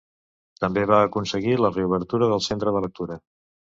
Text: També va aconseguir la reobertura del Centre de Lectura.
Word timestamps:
També 0.63 0.85
va 0.93 1.03
aconseguir 1.11 1.55
la 1.67 1.73
reobertura 1.79 2.35
del 2.35 2.47
Centre 2.51 2.77
de 2.79 2.87
Lectura. 2.91 3.25